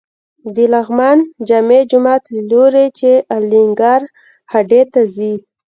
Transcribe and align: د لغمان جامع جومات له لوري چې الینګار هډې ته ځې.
د 0.55 0.57
لغمان 0.73 1.17
جامع 1.47 1.81
جومات 1.89 2.23
له 2.33 2.41
لوري 2.51 2.87
چې 2.99 3.09
الینګار 3.35 4.01
هډې 4.53 4.81
ته 4.93 5.01
ځې. 5.15 5.33